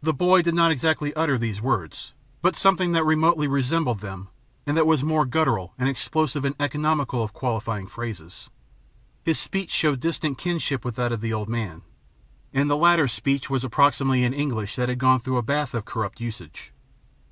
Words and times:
The 0.00 0.14
boy 0.14 0.42
did 0.42 0.54
not 0.54 0.70
exactly 0.70 1.12
utter 1.14 1.36
these 1.36 1.60
words, 1.60 2.12
but 2.42 2.56
something 2.56 2.92
that 2.92 3.02
remotely 3.02 3.48
resembled 3.48 3.98
them 3.98 4.28
and 4.64 4.76
that 4.76 4.86
was 4.86 5.02
more 5.02 5.24
guttural 5.26 5.74
and 5.76 5.88
explosive 5.88 6.44
and 6.44 6.54
economical 6.60 7.24
of 7.24 7.32
qualifying 7.32 7.88
phrases. 7.88 8.50
His 9.24 9.40
speech 9.40 9.72
showed 9.72 9.98
distant 9.98 10.38
kinship 10.38 10.84
with 10.84 10.94
that 10.94 11.10
of 11.10 11.20
the 11.20 11.32
old 11.32 11.48
man, 11.48 11.82
and 12.52 12.70
the 12.70 12.76
latter's 12.76 13.10
speech 13.12 13.50
was 13.50 13.64
approximately 13.64 14.22
an 14.22 14.32
English 14.32 14.76
that 14.76 14.88
had 14.88 15.00
gone 15.00 15.18
through 15.18 15.38
a 15.38 15.42
bath 15.42 15.74
of 15.74 15.84
corrupt 15.84 16.20
usage. 16.20 16.72